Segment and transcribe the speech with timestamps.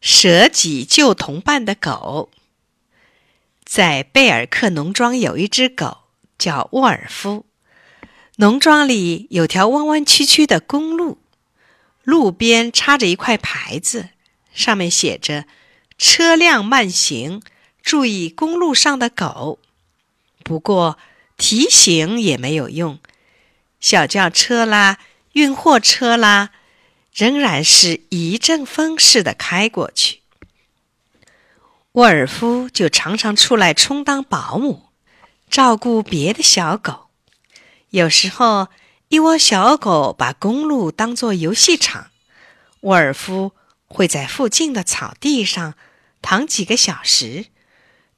[0.00, 2.30] 舍己救同伴的狗。
[3.64, 5.98] 在贝尔克农庄有一只狗，
[6.38, 7.46] 叫沃尔夫。
[8.36, 11.18] 农庄里有条弯弯曲曲的公路，
[12.02, 14.08] 路边插着一块牌子，
[14.52, 15.44] 上面写着
[15.98, 17.42] “车辆慢行，
[17.82, 19.58] 注意公路上的狗”。
[20.42, 20.98] 不过
[21.36, 22.98] 提醒也没有用，
[23.78, 24.98] 小轿车啦、
[25.34, 26.50] 运货车啦，
[27.12, 30.20] 仍然是一阵风似的开过去。
[31.92, 34.90] 沃尔夫就常常出来充当保姆，
[35.50, 37.08] 照顾别的小狗。
[37.90, 38.68] 有时候，
[39.08, 42.10] 一窝小狗把公路当作游戏场，
[42.82, 43.52] 沃尔夫
[43.86, 45.74] 会在附近的草地上
[46.22, 47.46] 躺几个小时，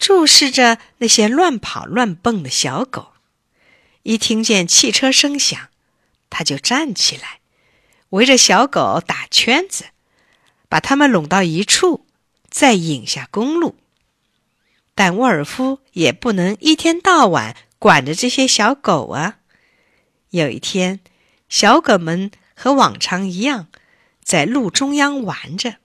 [0.00, 3.12] 注视着那些乱跑乱蹦的小狗。
[4.02, 5.68] 一听见汽车声响，
[6.30, 7.39] 他就站起来，
[8.10, 9.86] 围着小狗打圈子，
[10.68, 12.06] 把它们拢到一处。
[12.50, 13.76] 再引下公路，
[14.96, 19.38] 但沃尔夫也不能一天到晚管着这些小狗啊。
[20.30, 20.98] 有一天，
[21.48, 23.68] 小狗们和往常一样
[24.24, 25.76] 在路中央玩着。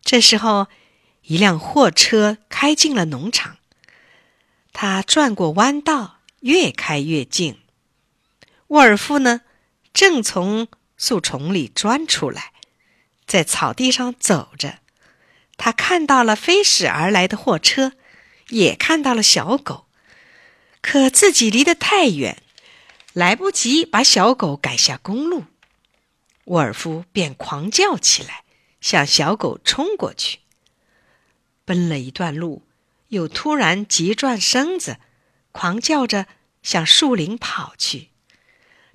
[0.00, 0.68] 这时候，
[1.24, 3.58] 一辆货车开进了农场，
[4.72, 7.58] 它转过弯道，越开越近。
[8.68, 9.42] 沃尔夫呢，
[9.92, 10.68] 正从
[11.02, 12.52] 树丛里钻出来，
[13.26, 14.78] 在草地上走着。
[15.56, 17.94] 他看到了飞驶而来的货车，
[18.50, 19.86] 也看到了小狗，
[20.80, 22.40] 可自己离得太远，
[23.14, 25.46] 来不及把小狗赶下公路。
[26.44, 28.44] 沃尔夫便狂叫起来，
[28.80, 30.38] 向小狗冲过去。
[31.64, 32.62] 奔了一段路，
[33.08, 34.98] 又突然急转身子，
[35.50, 36.28] 狂叫着
[36.62, 38.10] 向树林跑去。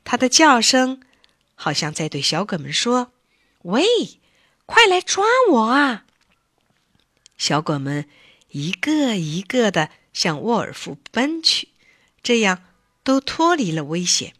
[0.05, 1.01] 他的叫声
[1.59, 3.11] 好像在对小狗们说
[3.63, 3.83] ：“喂，
[4.67, 6.05] 快来抓我啊！”
[7.35, 8.07] 小狗们
[8.49, 11.69] 一个一个的向沃尔夫奔去，
[12.21, 12.63] 这样
[13.03, 14.33] 都脱离了危险。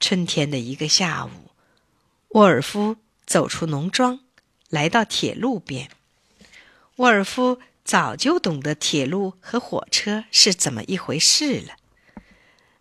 [0.00, 1.50] 春天的一个下午，
[2.30, 4.20] 沃尔夫走出农庄，
[4.70, 5.90] 来到铁路边。
[6.96, 11.76] 沃尔夫早就懂得铁路和火车是怎么一回事了。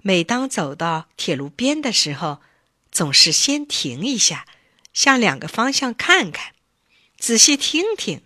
[0.01, 2.41] 每当走到铁路边的时候，
[2.95, 4.47] 总是先停一下，
[4.94, 6.53] 向两个方向看看，
[7.19, 8.22] 仔细听听。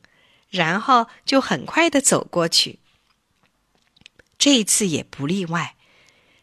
[0.52, 2.80] 然后就很快的走过去。
[4.40, 5.76] 这次也不例外，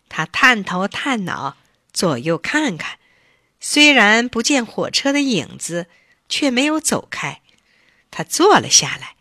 [0.09, 1.57] 他探头探脑，
[1.93, 2.99] 左右看看，
[3.59, 5.89] 虽然不见火车的影子，
[6.29, 7.43] 却没有走开。
[8.13, 9.17] 他坐了下来，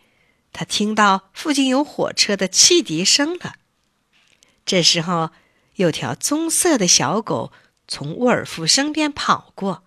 [0.52, 3.56] 他听到附近有火车的汽笛声了。
[4.64, 5.30] 这时候，
[5.76, 7.52] 有条棕色的小狗
[7.88, 9.84] 从沃尔夫身边跑过，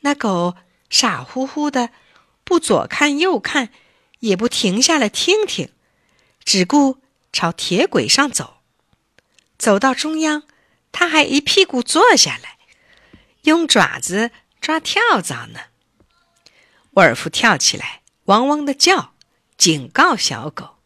[0.00, 0.56] 那狗
[0.88, 1.90] 傻乎乎的，
[2.44, 3.70] 不左看右看。
[4.20, 5.70] 也不停下来听听，
[6.46, 6.96] 只顾
[7.30, 8.62] 朝铁轨上走。
[9.58, 10.44] 走到中央，
[10.92, 12.56] 他还一屁股坐下来，
[13.42, 14.30] 用爪子
[14.62, 15.60] 抓跳蚤呢。
[16.92, 19.12] 沃尔夫跳起来，汪汪的叫，
[19.58, 20.76] 警告小狗。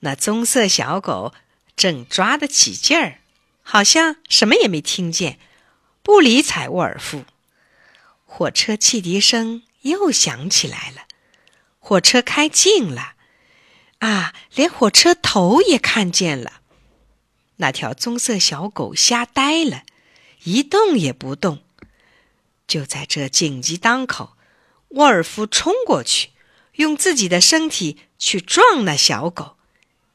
[0.00, 1.32] 那棕色小狗
[1.74, 3.20] 正抓得起劲儿，
[3.62, 5.38] 好像什么也没听见，
[6.06, 7.24] 不理睬沃尔夫。
[8.26, 11.02] 火车汽笛声又响起来了。
[11.80, 13.14] 火车开近了，
[13.98, 16.60] 啊，连火车头也看见了。
[17.56, 19.82] 那条棕色小狗吓呆了，
[20.44, 21.64] 一动也不动。
[22.68, 24.36] 就在这紧急当口，
[24.90, 26.30] 沃尔夫冲过去，
[26.74, 29.56] 用自己的身体去撞那小狗。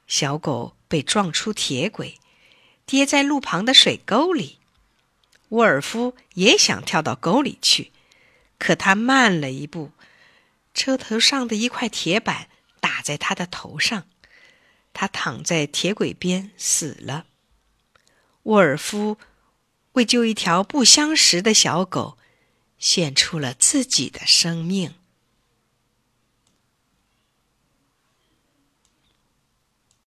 [0.08, 2.18] 小狗被撞出铁轨，
[2.86, 4.60] 跌在路旁的水沟里。
[5.52, 7.92] 沃尔夫也想跳到沟里去，
[8.58, 9.92] 可他慢了一步。
[10.74, 12.48] 车头上的一块铁板
[12.80, 14.08] 打在他的头上，
[14.94, 17.26] 他躺在铁轨边死了。
[18.44, 19.18] 沃尔夫
[19.94, 22.18] 为救一条不相识的小狗，
[22.80, 24.96] 献出了自己的生命。